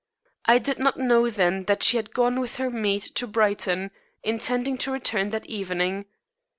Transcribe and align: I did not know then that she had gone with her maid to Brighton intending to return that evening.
I 0.45 0.57
did 0.57 0.79
not 0.79 0.97
know 0.97 1.29
then 1.29 1.65
that 1.65 1.83
she 1.83 1.97
had 1.97 2.11
gone 2.11 2.39
with 2.39 2.55
her 2.55 2.71
maid 2.71 3.03
to 3.13 3.27
Brighton 3.27 3.91
intending 4.23 4.75
to 4.79 4.91
return 4.91 5.29
that 5.29 5.45
evening. 5.45 6.05